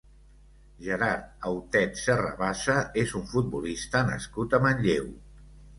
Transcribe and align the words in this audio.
Gerard 0.85 1.27
Autet 1.51 2.01
Serrabasa 2.05 2.81
és 3.05 3.17
un 3.21 3.31
futbolista 3.35 4.07
nascut 4.13 4.59
a 4.61 4.67
Manlleu. 4.69 5.17